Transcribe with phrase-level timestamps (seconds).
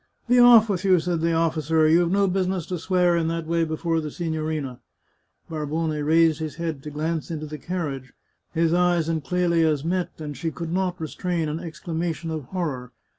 [0.27, 3.63] "Be off with you!" said the officer;" you've no business to swear in that way
[3.63, 4.79] before the sigtiorina."
[5.47, 8.11] Barbone raised his head to glance into the carriage;
[8.51, 12.93] his eyes and Qelia's met, and she could not restrain an exclamation of horror.